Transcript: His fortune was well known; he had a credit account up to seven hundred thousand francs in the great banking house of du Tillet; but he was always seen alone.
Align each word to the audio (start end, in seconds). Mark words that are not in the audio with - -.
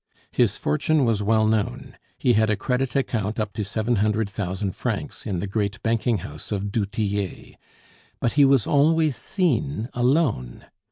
His 0.31 0.57
fortune 0.57 1.05
was 1.05 1.21
well 1.21 1.45
known; 1.45 1.95
he 2.17 2.33
had 2.33 2.49
a 2.49 2.55
credit 2.55 2.95
account 2.95 3.39
up 3.39 3.53
to 3.53 3.63
seven 3.63 3.97
hundred 3.97 4.27
thousand 4.31 4.71
francs 4.75 5.27
in 5.27 5.37
the 5.37 5.45
great 5.45 5.79
banking 5.83 6.17
house 6.25 6.51
of 6.51 6.71
du 6.71 6.87
Tillet; 6.87 7.55
but 8.19 8.31
he 8.31 8.43
was 8.43 8.65
always 8.65 9.15
seen 9.15 9.89
alone. 9.93 10.65